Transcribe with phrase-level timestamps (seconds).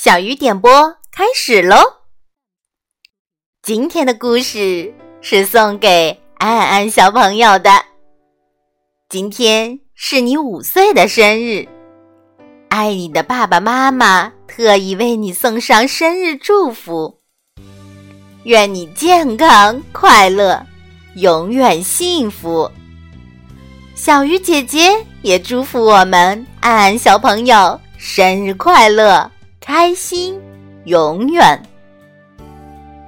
[0.00, 0.70] 小鱼点播
[1.10, 1.76] 开始喽！
[3.60, 7.68] 今天的故事是送给安安小朋友的。
[9.08, 11.66] 今天是你五岁的生日，
[12.68, 17.18] 爱你的爸爸妈妈特意为你送上生日祝福，
[18.44, 20.64] 愿你健康快乐，
[21.16, 22.70] 永远幸福。
[23.96, 29.28] 小鱼姐姐也祝福我们安安小朋友生日快乐！
[29.70, 30.40] 开心，
[30.86, 31.62] 永远。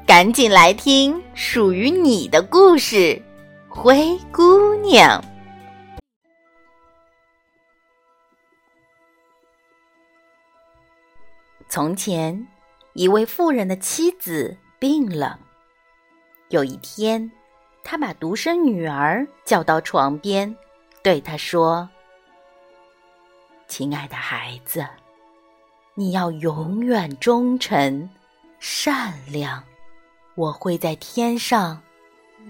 [0.06, 2.96] 赶紧来听属于你的故事，
[3.70, 5.18] 《灰姑娘》。
[11.66, 12.46] 从前，
[12.92, 15.40] 一位富人的妻子病了。
[16.50, 17.32] 有一天，
[17.82, 20.54] 他把独生女儿叫到床边，
[21.02, 21.88] 对她说
[23.66, 24.86] ：“亲爱的孩子。”
[25.94, 28.08] 你要永远忠诚、
[28.58, 29.62] 善良，
[30.34, 31.82] 我会在天上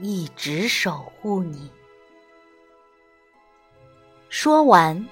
[0.02, 1.70] 一直守护你。
[4.28, 5.05] 说完，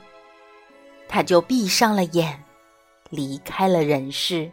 [1.09, 2.45] 他就闭上了眼，
[3.11, 4.51] 离开了人世。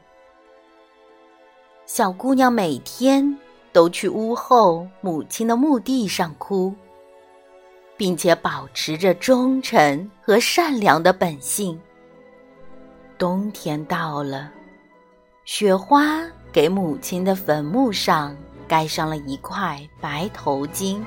[1.86, 3.38] 小姑娘每天
[3.72, 6.74] 都去屋后母亲的墓地上哭，
[7.96, 11.80] 并且保持着忠诚和善良的本性。
[13.18, 14.52] 冬天到了，
[15.46, 16.22] 雪花
[16.52, 18.36] 给母亲的坟墓上
[18.68, 21.02] 盖上了一块白头巾。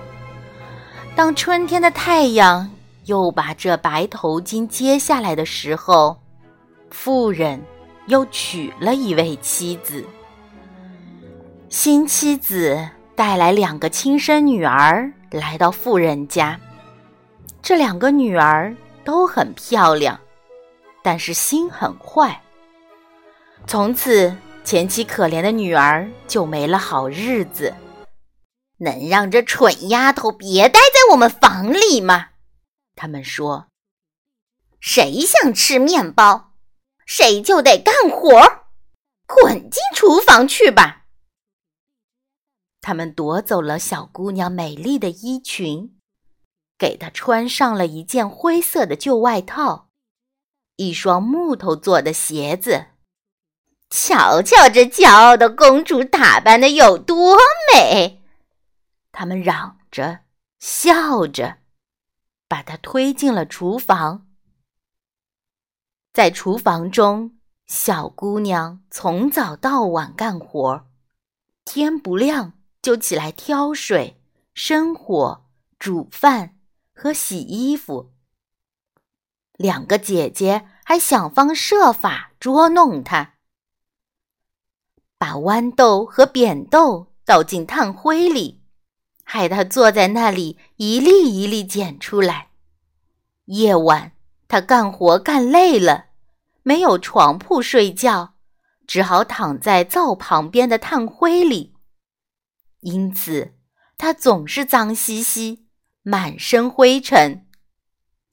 [1.14, 2.70] 当春天的太阳
[3.04, 6.16] 又把这白头巾揭下来的时候，
[6.90, 7.60] 妇人
[8.06, 10.02] 又娶了一位妻子。
[11.68, 16.58] 新妻子带来两个亲生女儿来到富人家，
[17.60, 20.18] 这两个女儿都很漂亮。
[21.02, 22.42] 但是心很坏。
[23.66, 27.74] 从此，前妻可怜的女儿就没了好日子。
[28.80, 32.28] 能让这蠢丫头别待在我们房里吗？
[32.94, 33.66] 他们说
[34.78, 36.52] ：“谁想吃面包，
[37.04, 38.68] 谁就得干活
[39.26, 41.06] 滚进厨房去吧！”
[42.80, 45.98] 他们夺走了小姑娘美丽的衣裙，
[46.78, 49.87] 给她穿上了一件灰色的旧外套。
[50.78, 52.86] 一双木头做的鞋子，
[53.90, 57.36] 瞧瞧这骄傲的公主打扮的有多
[57.74, 58.22] 美！
[59.10, 60.20] 他们嚷着，
[60.60, 61.58] 笑着，
[62.46, 64.28] 把她推进了厨房。
[66.12, 67.36] 在厨房中，
[67.66, 70.86] 小姑娘从早到晚干活，
[71.64, 74.22] 天不亮就起来挑水、
[74.54, 75.44] 生火、
[75.76, 76.56] 煮饭
[76.94, 78.12] 和洗衣服。
[79.58, 83.34] 两个姐姐还想方设法捉弄他，
[85.18, 88.62] 把豌豆和扁豆倒进炭灰里，
[89.24, 92.50] 害他坐在那里一粒一粒捡出来。
[93.46, 94.12] 夜晚，
[94.46, 96.06] 他干活干累了，
[96.62, 98.34] 没有床铺睡觉，
[98.86, 101.74] 只好躺在灶旁边的炭灰里，
[102.82, 103.54] 因此
[103.96, 105.66] 他总是脏兮兮，
[106.02, 107.47] 满身灰尘。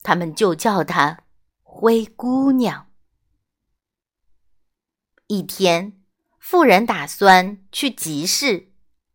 [0.06, 1.24] 他们就叫她
[1.64, 2.92] 灰姑娘。
[5.26, 6.00] 一天，
[6.38, 8.70] 妇人打算去集市，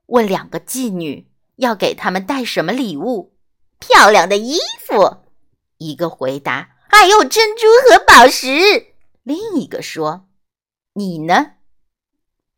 [0.08, 3.38] 问两个妓女要给他们带什么礼物。
[3.80, 5.24] 漂亮的衣服，
[5.78, 8.94] 一个回答；还有珍珠和宝石。
[9.24, 10.28] 另一个说
[10.96, 11.54] ：“你呢？”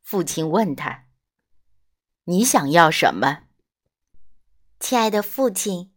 [0.01, 1.05] 父亲问他
[2.25, 3.43] ：“你想要什么？”
[4.81, 5.92] 亲爱的父亲。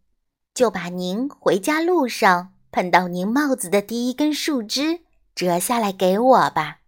[0.57, 5.01] 就把您回家路上碰到您帽子的第一根树枝
[5.35, 6.79] 折下来给我吧。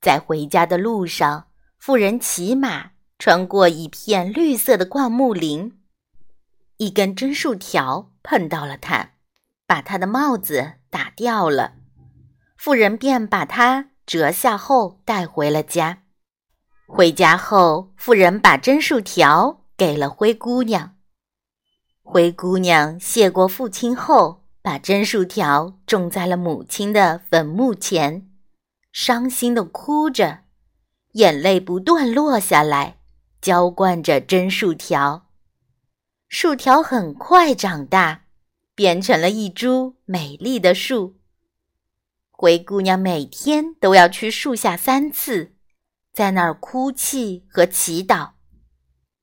[0.00, 1.48] 在回家的路上，
[1.78, 5.78] 妇人骑马穿过一片绿色的灌木林，
[6.78, 9.10] 一根针树条碰到了他，
[9.66, 11.74] 把他的帽子打掉了。
[12.56, 16.04] 妇人便把它折下后带回了家。
[16.86, 20.96] 回家后，妇人把针树条给了灰姑娘。
[22.12, 28.28] 灰姑娘谢过父亲后，把针树条种在了母亲的坟墓前，
[28.90, 30.40] 伤心的哭着，
[31.12, 32.96] 眼泪不断落下来，
[33.40, 35.28] 浇灌着针树条。
[36.28, 38.24] 树条很快长大，
[38.74, 41.14] 变成了一株美丽的树。
[42.32, 45.52] 灰姑娘每天都要去树下三次，
[46.12, 48.30] 在那儿哭泣和祈祷。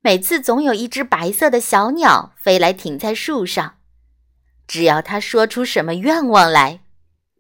[0.08, 3.80] 每次总有一只白色的小鸟飞来，停在树上。
[4.66, 6.80] 只要他说出什么愿望来，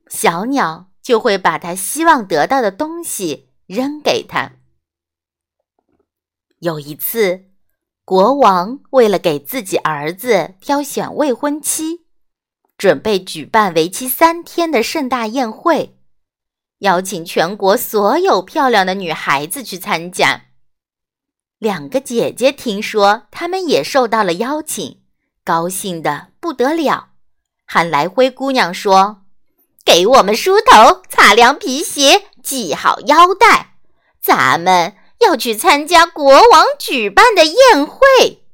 [0.09, 4.55] 小鸟就会把他希望得到的东西扔给他。
[6.59, 7.45] 有一次，
[8.03, 12.01] 国王为了给自己儿子挑选未婚妻，
[12.77, 15.97] 准备举办为期三天的盛大宴会，
[16.79, 20.46] 邀请全国所有漂亮的女孩子去参加。
[21.59, 25.01] 两个姐姐听说他们也受到了邀请，
[25.43, 27.09] 高兴的不得了，
[27.65, 29.23] 喊来灰姑娘说
[29.83, 33.77] ：“给我们梳头、擦亮皮鞋、系好腰带，
[34.21, 38.45] 咱们。”要去参加国王举办的宴会。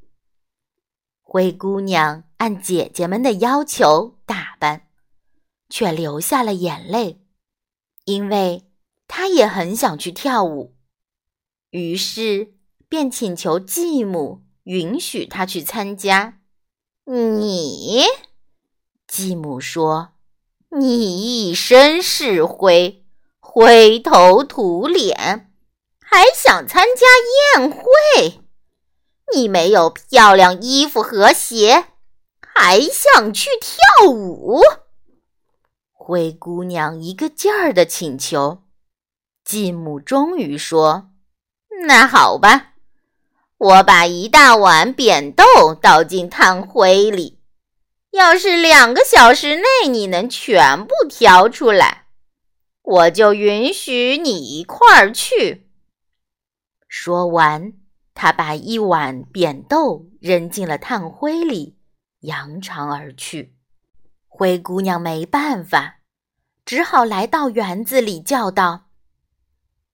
[1.21, 4.87] 灰姑娘按姐姐们的要求打扮，
[5.69, 7.19] 却流下了眼泪，
[8.05, 8.71] 因为
[9.09, 10.77] 她也很想去跳舞。
[11.71, 12.53] 于是
[12.93, 16.41] 便请求继母允许她去参加。
[17.05, 18.03] 你，
[19.07, 20.09] 继母说
[20.77, 23.03] ：“你一身是灰，
[23.39, 25.51] 灰头土脸。”
[26.05, 28.43] 还想参加宴会？
[29.35, 31.85] 你没有漂亮衣服和鞋，
[32.39, 34.61] 还想去跳舞？
[35.91, 38.61] 灰姑娘一个劲儿的请求，
[39.43, 41.09] 继母终于说
[41.87, 42.72] ：“那好吧，
[43.63, 47.39] 我把一大碗扁豆倒进炭灰里，
[48.11, 52.07] 要是两个小时内你能全部挑出来，
[52.81, 55.69] 我就允许你一块儿去。”
[56.89, 57.71] 说完，
[58.13, 61.77] 他把一碗扁豆扔进了炭灰里，
[62.19, 63.55] 扬长而去。
[64.27, 65.99] 灰姑娘没办法，
[66.65, 68.87] 只好来到园子里叫道：“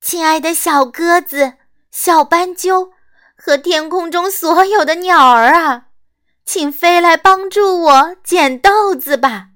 [0.01, 1.57] 亲爱的小鸽子、
[1.91, 2.93] 小斑鸠
[3.41, 5.87] 和天空中所有的鸟儿啊，
[6.43, 9.51] 请飞来帮助我捡豆子吧！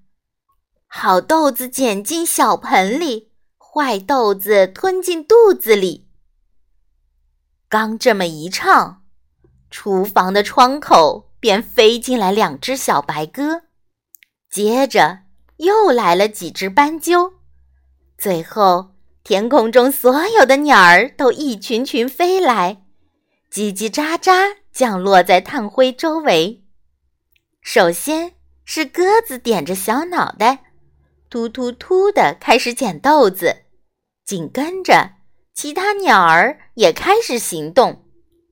[0.87, 6.07] 好豆子捡进小盆里，坏豆子吞进肚子里。”
[7.67, 9.03] 刚这么一唱，
[9.69, 13.63] 厨房的窗口便飞进来两只小白鸽，
[14.49, 15.23] 接着
[15.57, 17.33] 又来了几只斑鸠，
[18.17, 18.91] 最后
[19.25, 22.82] 天空中所有的鸟儿都一群群飞来，
[23.53, 26.63] 叽叽喳喳降落在炭灰周围。
[27.61, 28.33] 首先
[28.65, 30.71] 是鸽子点着小脑袋，
[31.29, 33.57] 突突突的开始捡豆子，
[34.25, 35.11] 紧跟着。
[35.53, 38.03] 其他鸟儿也开始行动，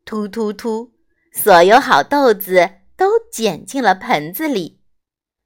[0.06, 0.92] 突突突！
[1.34, 4.82] 所有好豆子都捡进了盆子里。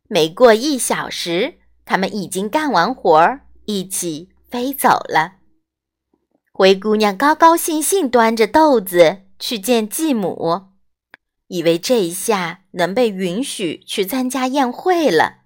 [0.09, 5.35] 没过一小时，它们已经干完活儿，一起飞走了。
[6.51, 10.67] 灰姑娘高高兴兴端着豆子去见继母，
[11.47, 15.43] 以为这一下能被允许去参加宴会了。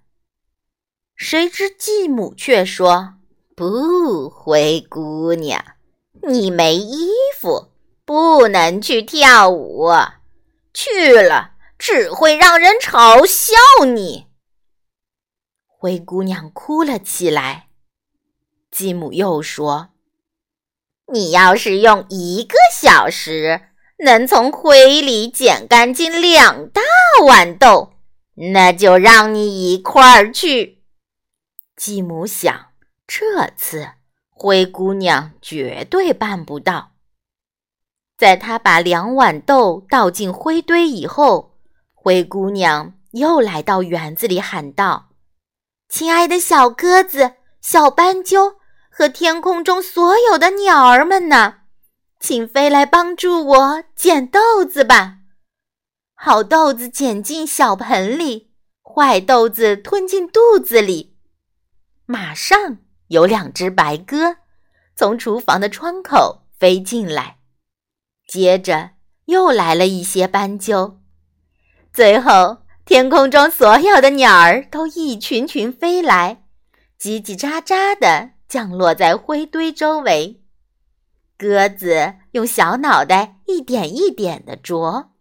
[1.16, 3.14] 谁知继母却说
[3.54, 5.64] ：“不，灰姑娘。”
[6.22, 7.08] 你没衣
[7.38, 7.72] 服，
[8.04, 9.88] 不能去跳舞，
[10.74, 14.26] 去了只会让人嘲笑你。
[15.66, 17.68] 灰姑娘哭了起来。
[18.70, 19.94] 继母又说
[21.10, 23.69] ：“你要是用一个小时
[24.04, 26.80] 能从灰里捡干净两大
[27.24, 27.94] 碗豆，
[28.52, 30.82] 那就让你一块儿去。”
[31.76, 32.66] 继母想，
[33.06, 33.88] 这次。
[34.32, 36.92] 灰姑娘绝对办不到。
[38.16, 41.58] 在她把两碗豆倒进灰堆以后，
[41.92, 45.10] 灰姑娘又来到园子里喊道
[45.90, 48.54] ：“亲爱的小鸽子、小斑鸠
[48.90, 51.56] 和天空中所有的鸟儿们呢，
[52.20, 55.16] 请飞来帮助我捡豆子吧！
[56.14, 61.16] 好豆子捡进小盆里，坏豆子吞进肚子里。
[62.06, 62.78] 马上。”
[63.10, 64.36] 有两只白鸽
[64.94, 67.38] 从厨房的窗口飞进来，
[68.28, 68.90] 接着
[69.24, 71.00] 又来了一些斑鸠，
[71.92, 76.44] 最后天空中所有的鸟儿都一群群飞来，
[77.00, 80.39] 叽叽喳喳地降落在灰堆周围。
[81.40, 85.12] 鸽子用小脑袋一点一点地啄，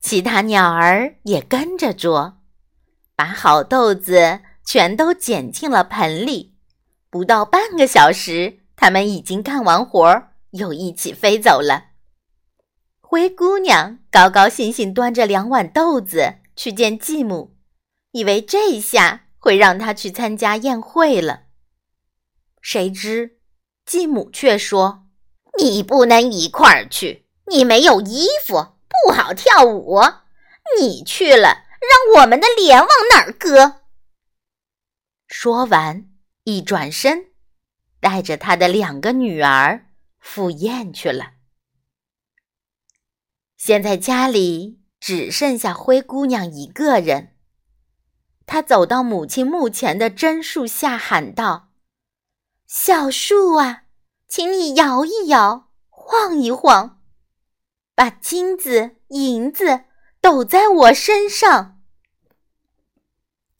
[0.00, 2.38] 其他鸟儿也跟着啄，
[3.14, 6.54] 把好豆子全都捡进了盆里。
[7.10, 11.88] 不到半个小时，他们已经干完活儿，又一起飞走了。
[13.02, 17.54] 灰姑娘高高兴兴端着两碗豆子去见继母，
[18.12, 21.42] 以为这下会让她去参加宴会了。
[22.62, 23.36] 谁知
[23.84, 25.04] 继母却说
[25.58, 30.00] ：“你不能一块儿去，你没有衣服，不好跳舞。
[30.78, 33.82] 你去了，让我们的脸往哪儿搁？”
[35.28, 36.06] 说完。
[36.44, 37.26] 一转身，
[38.00, 39.84] 带着他的两个女儿
[40.18, 41.32] 赴宴去了。
[43.58, 47.36] 现在家里只剩下灰姑娘一个人。
[48.46, 51.68] 她走到母亲墓前的榛树下，喊道
[52.66, 53.82] ：“小树啊，
[54.28, 57.00] 请你摇一摇，晃一晃，
[57.94, 59.84] 把金子、银子
[60.20, 61.80] 抖在我身上。”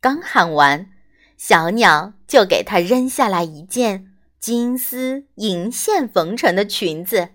[0.01, 0.91] 刚喊完，
[1.37, 7.31] 小鸟就给她扔下来一件金丝银线缝成的裙子。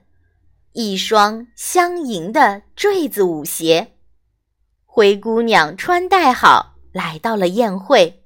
[0.72, 3.96] 一双镶银的坠子舞鞋，
[4.86, 8.23] 灰姑娘穿戴好，来到了宴会。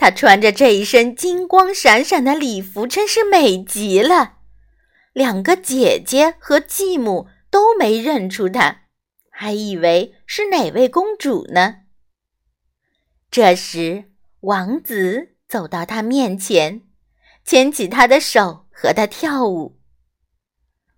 [0.00, 4.38] 她穿着这一身金光闪闪的礼服，真是美极了。
[5.12, 8.84] 两个姐姐和继母都没认出她，
[9.28, 11.80] 还以为是哪位公主呢。
[13.30, 14.04] 这时，
[14.40, 16.80] 王子走到她面前，
[17.44, 19.78] 牵起她的手，和她跳舞。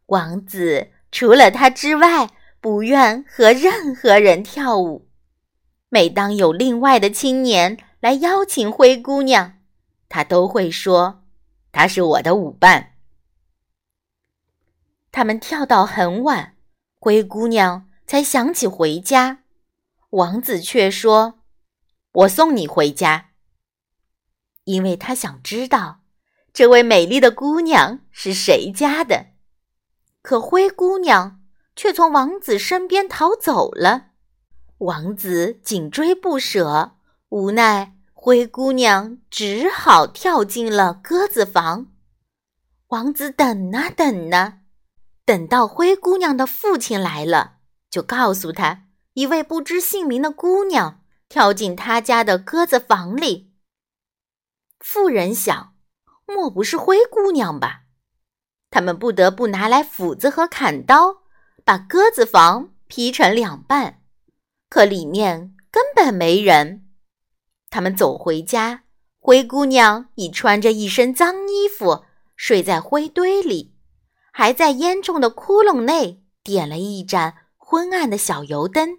[0.06, 2.30] 王子除了他之外，
[2.60, 5.08] 不愿和任何人跳舞。
[5.88, 9.60] 每当有另外的青年来邀请灰姑娘，
[10.08, 11.22] 他都会说
[11.70, 12.94] ：“她是我的舞伴。”
[15.12, 16.56] 他们跳到很晚，
[16.98, 19.44] 灰姑娘才想起回家。
[20.10, 21.44] 王子却说
[22.26, 23.30] ：“我送你回家。”
[24.64, 26.00] 因为他想知道
[26.52, 29.26] 这位美丽的姑娘是谁家的。
[30.22, 31.40] 可灰姑娘
[31.76, 34.08] 却从王子身边逃走了，
[34.78, 36.96] 王子紧追不舍，
[37.32, 41.86] 无奈灰姑娘只好跳进了鸽子房。
[42.88, 44.58] 王子等啊等啊，
[45.24, 47.54] 等到灰姑娘的父亲来了，
[47.88, 48.82] 就告诉他，
[49.14, 53.54] 一位不知姓名的姑娘跳进他家的鸽子房里。
[54.80, 55.74] 妇人想，
[56.26, 57.84] 莫不是灰姑娘吧？
[58.68, 61.22] 他们不得不拿来斧子和砍刀，
[61.64, 64.02] 把鸽子房劈成两半。
[64.68, 66.90] 可里面根本没人。
[67.72, 68.82] 他们走回家，
[69.18, 72.04] 灰姑娘已穿着一身脏衣服
[72.36, 73.74] 睡在灰堆里，
[74.30, 78.98] 还在烟囱的窟窿内点了一盏昏暗的小油灯。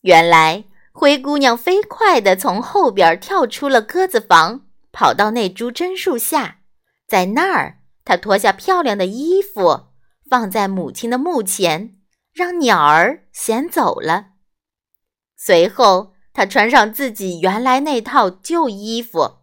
[0.00, 6.60] 原来，灰姑娘飞快地从后边跳出了鸽子房，跑到那株榛树下，
[7.06, 7.80] 在那儿。
[8.04, 9.88] 她脱下漂亮的衣服，
[10.28, 11.98] 放在母亲的墓前，
[12.32, 14.28] 让鸟儿衔走了。
[15.36, 19.38] 随后，他穿上自己原来那套旧衣服，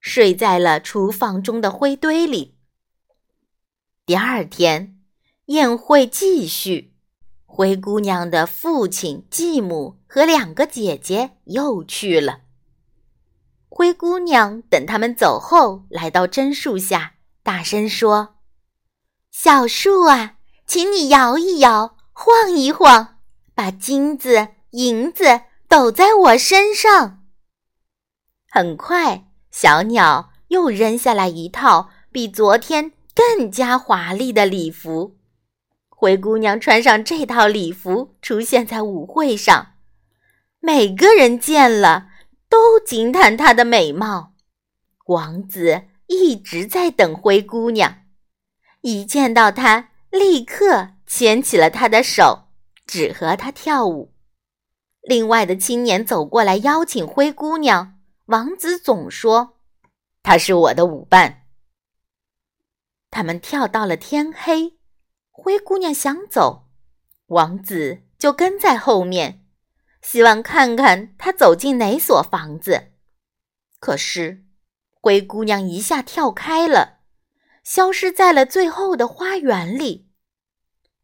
[0.00, 2.56] 睡在了厨房中的灰堆里。
[4.04, 4.98] 第二天，
[5.46, 6.94] 宴会继续，
[7.44, 12.40] 灰姑娘的父亲、继母和两个姐姐又去了。
[13.68, 17.14] 灰姑娘等他们走后，来到榛树下。
[17.42, 18.36] 大声说
[19.30, 23.18] ：“小树啊，请你摇一摇，晃一晃，
[23.54, 25.42] 把金子、银子
[25.76, 27.22] 抖在我身上。”
[28.48, 35.18] 很快，小鸟又扔下来一套比昨天更加华丽的礼服。
[35.90, 39.74] 灰姑娘穿上这套礼服，出现在舞会上，
[40.60, 42.06] 每个人见了
[42.48, 44.32] 都惊叹她的美貌。
[45.08, 45.88] 王子。
[46.08, 48.04] 一直在等灰姑娘，
[48.82, 52.44] 一见到她，立刻牵起了她的手，
[52.86, 54.12] 只和她跳舞。
[55.08, 59.60] 另外的青年走过来邀请灰姑娘，王子总说
[60.24, 61.44] ：“她是我的舞伴。”
[63.10, 64.76] 他们跳到了天黑，
[65.30, 66.66] 灰姑娘想走，
[67.26, 69.46] 王子就跟在后面，
[70.02, 72.88] 希望看看她走进哪所房子。
[73.78, 74.42] 可是。
[74.98, 76.98] 灰姑娘一下跳开了，
[77.62, 80.08] 消失在了最后的花园里。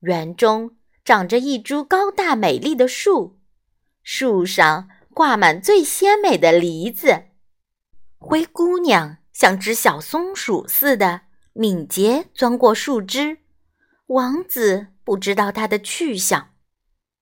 [0.00, 3.38] 园中长着一株高大美丽的树，
[4.02, 7.24] 树上挂满最鲜美的梨子。
[8.18, 13.38] 灰姑娘像只小松鼠似的敏捷钻过树枝。
[14.06, 16.50] 王子不知道她的去向，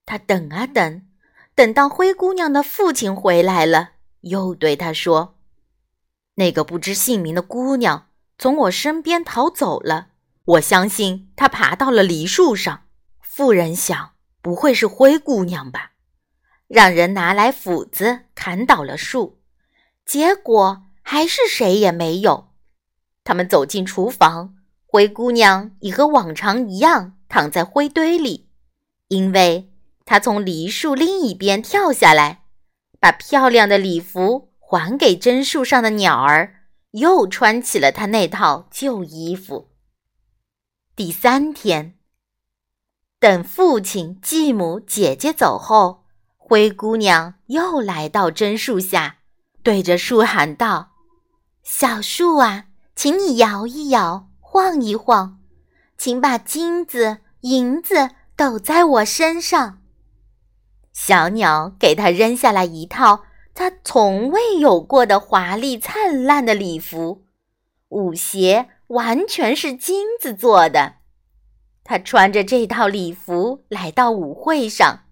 [0.05, 1.07] 他等啊等，
[1.55, 3.91] 等到灰姑娘的父亲回来了，
[4.23, 5.39] 又对他说。
[6.35, 8.09] 那个不知姓名的姑娘
[8.39, 10.09] 从我身边逃走了，
[10.45, 12.85] 我相信她爬到了梨树上。
[13.21, 15.93] 妇人想，不会是灰姑娘吧？
[16.71, 19.41] 让人拿来斧子砍倒了树，
[20.07, 22.53] 结果还是谁也没有。
[23.25, 24.55] 他们走进厨房，
[24.87, 28.49] 灰姑娘已和往常一样躺在灰堆里，
[29.09, 29.73] 因为
[30.05, 32.45] 她从梨树另一边跳下来，
[33.01, 34.53] 把漂亮的礼服。
[34.61, 39.73] 还给榛树上的鸟儿，又穿起了她那套旧衣服。
[40.95, 41.99] 第三天，
[43.19, 46.00] 等父亲、继母、姐姐走后，
[46.51, 49.19] 灰姑娘又来到榛树下，
[49.63, 50.91] 对着树喊道
[51.63, 52.65] ：“小树啊，
[52.97, 55.39] 请你摇一摇，晃一晃，
[55.97, 59.79] 请把金子、银子抖在我身上。”
[60.93, 63.23] 小鸟给它扔下来一套
[63.55, 67.27] 它从未有过的华丽灿烂的礼服，
[67.91, 70.95] 舞鞋完全是金子做的。
[71.85, 75.05] 它穿着这套礼服来到舞会上，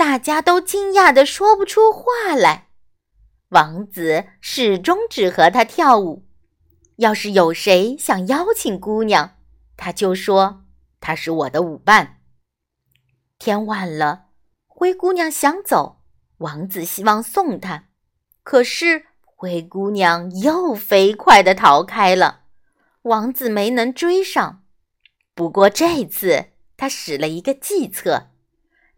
[0.00, 2.68] 大家都惊讶的说不出话来。
[3.50, 6.24] 王子始终只和她跳舞，
[6.96, 9.36] 要是有谁想邀请姑娘，
[9.76, 10.64] 他就说
[11.02, 12.16] 她是我的舞伴。
[13.38, 14.28] 天晚了。
[14.66, 16.00] 灰姑娘想走，
[16.38, 17.84] 王子希望送她，
[18.42, 22.44] 可是灰姑娘又飞快地逃开了，
[23.02, 24.64] 王子没能追上。
[25.34, 26.46] 不过这次
[26.78, 28.29] 他使了一个计策，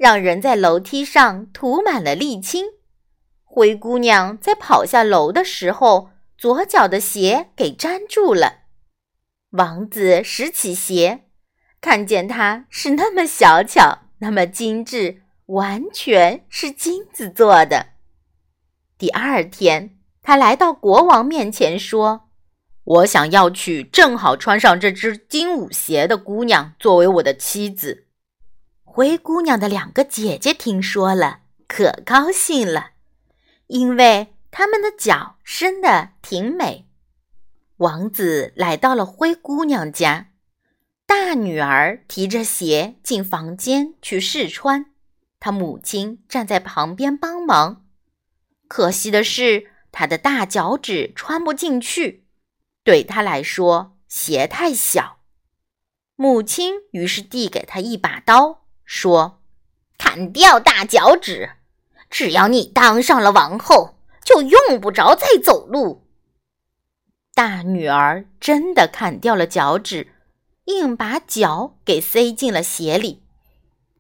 [0.03, 2.65] 让人在楼梯上涂满了沥青。
[3.45, 8.63] 灰姑娘在跑下楼的时候，左脚的鞋给粘住了。
[9.51, 11.27] 王子拾起鞋，
[11.81, 15.23] 看见它是那么小巧，那么精致。
[15.47, 17.91] 完全是金子做的。
[18.99, 22.31] 第二天，他来到国王面前说
[22.83, 28.09] ：“我想要娶正好穿上这只金舞鞋的姑娘作为我的妻子。”
[28.95, 32.91] 灰姑娘的两个姐姐听说了，可高兴了，
[33.69, 36.91] 因为她们的脚生得挺美。
[37.79, 40.33] 王子来到了灰姑娘家，
[41.07, 44.93] 大女儿提着鞋进房间去试穿。
[45.41, 47.87] 她母亲站在旁边帮忙，
[48.69, 52.27] 可惜的是，她的大脚趾穿不进去，
[52.85, 55.21] 对她来说鞋太小。
[56.15, 58.62] 母亲于是递给她一把刀，
[58.94, 59.40] 说
[59.96, 61.52] ：“砍掉大脚趾，
[62.11, 66.07] 只要你当上了王后，就用不着再走路。”
[67.35, 70.12] 大女儿真的砍掉了脚趾，
[70.66, 73.22] 硬把脚给塞进了鞋里。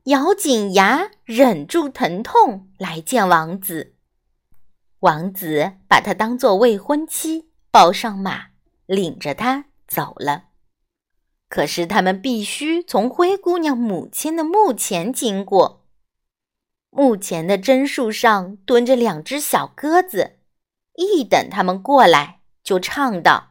[0.04, 3.94] 咬紧牙，忍住疼痛来见王子。
[5.00, 8.48] 王子把她当做未婚妻，抱上马，
[8.84, 10.51] 领着她走了。
[11.52, 15.84] 可是他们必须从灰姑娘母亲的墓前经过。
[16.88, 20.38] 墓前的榛树上蹲着两只小鸽子，
[20.94, 23.50] 一等他们过来，就唱道：“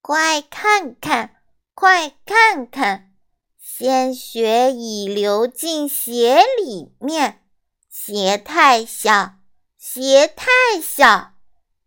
[0.00, 1.42] 快看看，
[1.74, 3.12] 快看看！”
[3.60, 7.42] 鲜血已流进鞋里面，
[7.90, 9.34] 鞋太小，
[9.76, 10.46] 鞋太
[10.82, 11.32] 小，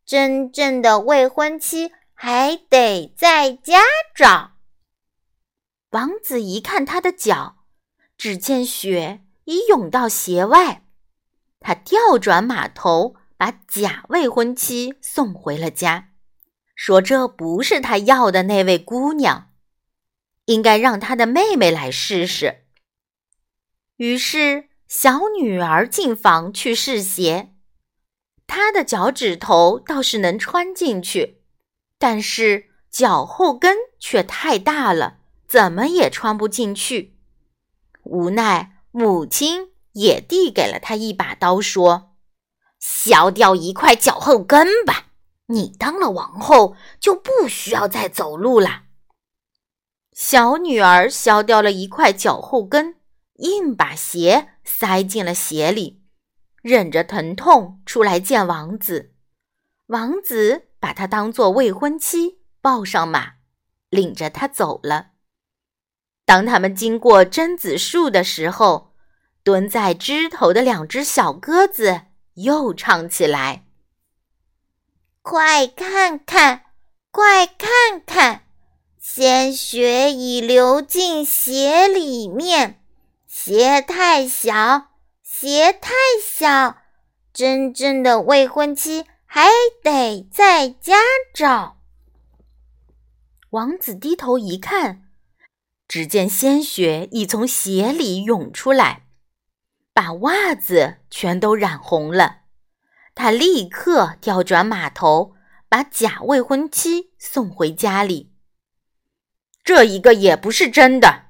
[0.05, 3.81] 真正的未婚妻还得在家
[4.13, 4.52] 找。
[5.93, 7.57] 王子一看他的脚，
[8.17, 10.83] 只见血已涌到鞋外，
[11.59, 16.09] 他调转马头，把假未婚妻送回了家，
[16.73, 19.51] 说这不是他要的那位姑娘。
[20.45, 22.65] 应该让他的妹妹来试试。
[23.97, 27.53] 于是，小女儿进房去试鞋，
[28.47, 31.43] 她的脚趾头倒是能穿进去，
[31.97, 35.19] 但是脚后跟却太大了，
[35.53, 37.15] 怎么也穿不进去。
[38.01, 42.15] 无奈，母亲也递给了他一把刀，说
[42.81, 45.11] ：“削掉一块脚后跟吧，
[45.49, 48.85] 你当了王后就不需要再走路了。”
[50.11, 52.95] 小女儿削掉了一块脚后跟，
[53.35, 56.01] 硬把鞋塞进了鞋里，
[56.63, 59.13] 忍着疼痛出来见王子。
[59.85, 63.33] 王子把她当做未婚妻，抱上马，
[63.91, 65.12] 领着她走了。
[66.25, 68.93] 当他们经过榛子树的时候，
[69.43, 72.01] 蹲在枝头的两只小鸽子
[72.35, 73.65] 又唱起来
[75.21, 76.63] ：“快看看，
[77.11, 77.69] 快看
[78.05, 78.43] 看！”
[78.97, 82.81] 鲜血已流进鞋里面，
[83.27, 84.87] 鞋太小，
[85.21, 85.91] 鞋太
[86.23, 86.77] 小，
[87.33, 89.49] 真正的未婚妻还
[89.83, 90.95] 得在家
[91.33, 91.77] 找。
[93.49, 95.02] 王子低头一看，
[95.93, 99.05] 只见鲜血已从鞋里涌出来，
[99.93, 102.45] 把袜子全都染红了。
[103.13, 105.35] 他立刻调转马头，
[105.69, 108.33] 把假未婚妻送回家里。
[109.63, 111.25] 这一个也不是真的，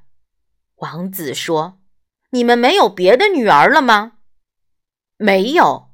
[0.76, 1.82] 王子说
[2.32, 4.20] ：“你们没有别的女儿了吗
[5.20, 5.90] ？”“没有。”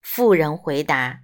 [0.00, 1.20] 妇人回答。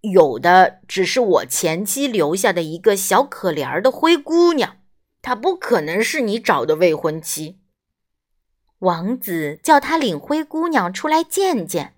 [0.00, 4.78] 有的只是我前妻留下的一个小可怜的灰姑娘，
[5.26, 7.58] 她不可能是你找的未婚妻。
[8.78, 11.96] 王子叫他领灰姑娘出来见见。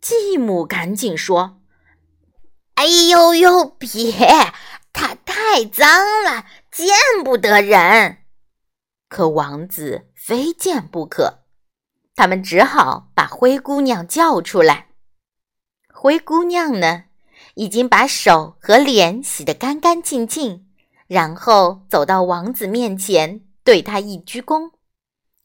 [0.00, 1.60] 继母赶紧说
[2.74, 3.86] ：“哎呦呦，别，
[4.92, 5.88] 她太脏
[6.24, 6.88] 了，见
[7.22, 8.16] 不得人。”
[9.08, 11.44] 可王子非见不可，
[12.16, 14.88] 他们只好把灰姑娘叫出来。
[15.94, 17.04] 灰姑娘呢？
[17.54, 20.68] 已经把手和脸洗得干干净净，
[21.10, 24.70] 然后走到王子面前，对他一鞠躬。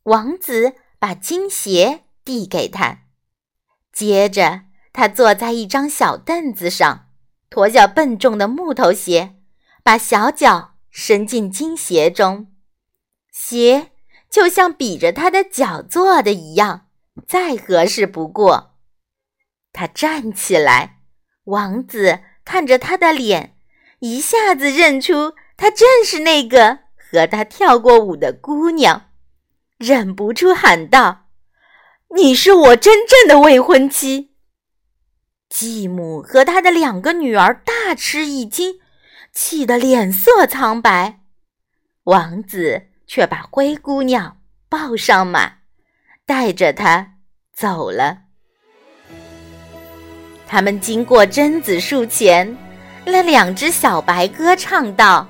[0.03, 2.99] 王子把金鞋递给他，
[3.91, 4.61] 接着
[4.93, 7.07] 他坐在一张小凳子上，
[7.49, 9.37] 脱下笨重的木头鞋，
[9.81, 12.53] 把小脚伸进金鞋中，
[13.31, 13.89] 鞋
[14.29, 16.85] 就像比着他的脚做的一样，
[17.27, 18.75] 再合适不过。
[19.73, 20.99] 他站起来。
[21.45, 23.57] 王子看着他的脸，
[24.01, 29.09] 一下子认出她正是那个和他跳过舞的姑娘，
[29.77, 31.27] 忍不住喊道
[32.15, 34.35] ：“你是我真正的未婚妻！”
[35.49, 38.79] 继母和他的两个女儿大吃一惊，
[39.31, 41.21] 气得脸色苍白。
[42.05, 44.37] 王子却把灰姑娘
[44.67, 45.59] 抱上马，
[46.25, 47.13] 带着她
[47.53, 48.23] 走了。
[50.47, 52.57] 他们经过榛子树前，
[53.05, 55.27] 那两只小白鸽唱道：“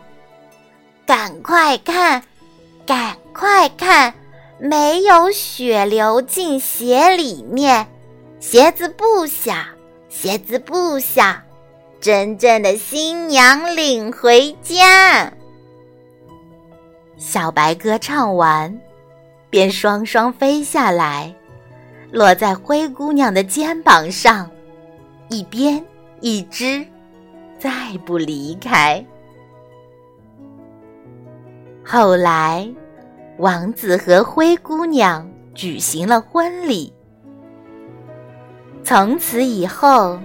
[1.05, 2.23] 赶快看，
[2.85, 4.13] 赶快看，
[4.57, 7.85] 没有血流进鞋里面，
[8.39, 9.53] 鞋子不小，
[10.09, 11.23] 鞋子不小，
[12.01, 15.31] 真正的新娘领回家。”
[17.17, 18.75] 小白鸽唱完，
[19.49, 21.33] 便双双飞下来，
[22.11, 24.49] 落在灰姑娘的肩膀上。
[25.29, 25.83] 一边
[26.19, 26.85] 一只，
[27.59, 27.69] 再
[28.05, 29.03] 不离开。
[31.87, 32.67] 后来，
[33.37, 36.91] 王子和灰姑娘举行了婚礼。
[38.83, 40.19] 从此以后，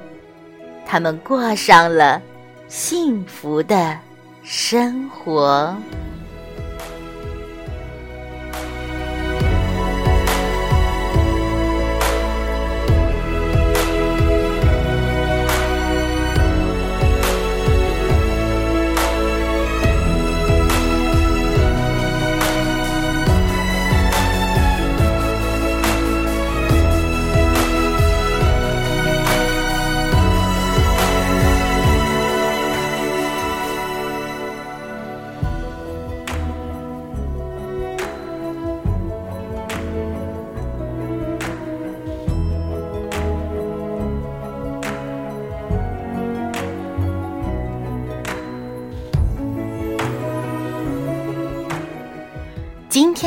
[0.87, 2.21] 他们过上了
[2.67, 3.99] 幸福的
[4.43, 5.77] 生活。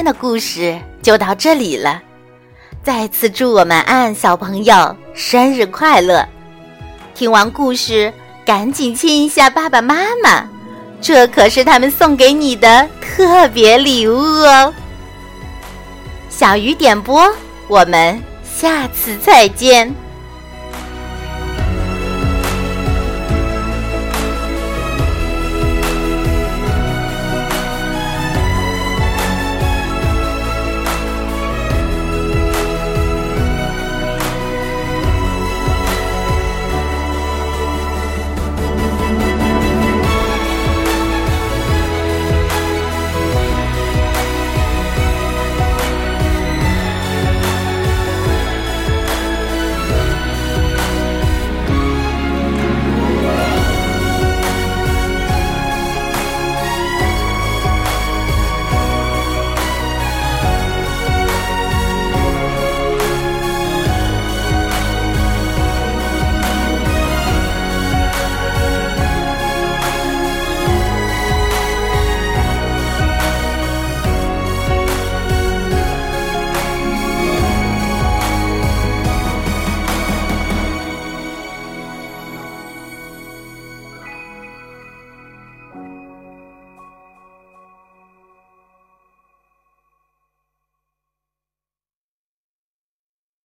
[0.03, 2.01] 天的故事就到这里了，
[2.83, 6.27] 再次祝我们安安小朋友生日快乐！
[7.15, 8.11] 听完故事，
[8.43, 10.45] 赶紧亲一下爸爸妈妈，
[10.99, 14.73] 这可是他们送给你的特别礼物哦。
[16.29, 17.33] 小鱼点播，
[17.69, 19.95] 我们下次再见。